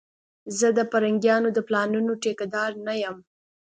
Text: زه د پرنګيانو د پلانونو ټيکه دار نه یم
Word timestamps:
زه 0.59 0.67
د 0.77 0.79
پرنګيانو 0.91 1.49
د 1.53 1.59
پلانونو 1.67 2.11
ټيکه 2.23 2.45
دار 2.55 2.71
نه 2.85 2.93
یم 3.03 3.17